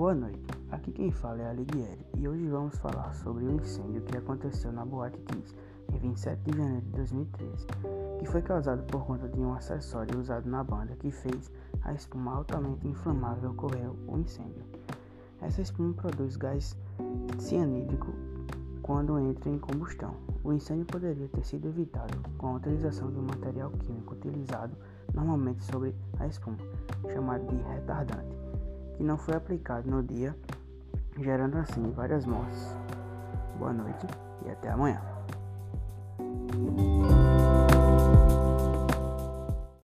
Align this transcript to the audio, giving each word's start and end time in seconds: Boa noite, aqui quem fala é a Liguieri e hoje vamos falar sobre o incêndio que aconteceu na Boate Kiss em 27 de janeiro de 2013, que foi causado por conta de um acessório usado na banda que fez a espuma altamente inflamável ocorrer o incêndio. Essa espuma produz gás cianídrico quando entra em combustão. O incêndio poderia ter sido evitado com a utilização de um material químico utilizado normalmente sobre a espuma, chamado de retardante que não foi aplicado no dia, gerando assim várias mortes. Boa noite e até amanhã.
Boa 0.00 0.14
noite, 0.14 0.40
aqui 0.70 0.92
quem 0.92 1.12
fala 1.12 1.42
é 1.42 1.50
a 1.50 1.52
Liguieri 1.52 2.06
e 2.16 2.26
hoje 2.26 2.48
vamos 2.48 2.74
falar 2.78 3.12
sobre 3.16 3.44
o 3.44 3.50
incêndio 3.50 4.00
que 4.00 4.16
aconteceu 4.16 4.72
na 4.72 4.82
Boate 4.82 5.18
Kiss 5.18 5.54
em 5.92 5.98
27 5.98 6.40
de 6.40 6.56
janeiro 6.56 6.86
de 6.86 6.92
2013, 6.92 7.66
que 8.18 8.24
foi 8.24 8.40
causado 8.40 8.82
por 8.84 9.04
conta 9.04 9.28
de 9.28 9.38
um 9.38 9.52
acessório 9.52 10.18
usado 10.18 10.48
na 10.48 10.64
banda 10.64 10.96
que 10.96 11.10
fez 11.10 11.52
a 11.82 11.92
espuma 11.92 12.34
altamente 12.34 12.88
inflamável 12.88 13.50
ocorrer 13.50 13.90
o 14.08 14.16
incêndio. 14.16 14.64
Essa 15.42 15.60
espuma 15.60 15.92
produz 15.92 16.34
gás 16.34 16.74
cianídrico 17.38 18.14
quando 18.80 19.18
entra 19.18 19.50
em 19.50 19.58
combustão. 19.58 20.14
O 20.42 20.50
incêndio 20.50 20.86
poderia 20.86 21.28
ter 21.28 21.44
sido 21.44 21.68
evitado 21.68 22.16
com 22.38 22.46
a 22.46 22.54
utilização 22.54 23.10
de 23.12 23.18
um 23.18 23.26
material 23.26 23.70
químico 23.72 24.14
utilizado 24.14 24.74
normalmente 25.12 25.62
sobre 25.62 25.94
a 26.18 26.26
espuma, 26.26 26.56
chamado 27.12 27.46
de 27.48 27.62
retardante 27.64 28.49
que 29.00 29.04
não 29.04 29.16
foi 29.16 29.34
aplicado 29.34 29.90
no 29.90 30.02
dia, 30.02 30.36
gerando 31.18 31.56
assim 31.56 31.90
várias 31.90 32.26
mortes. 32.26 32.76
Boa 33.58 33.72
noite 33.72 34.06
e 34.44 34.50
até 34.50 34.68
amanhã. 34.68 35.00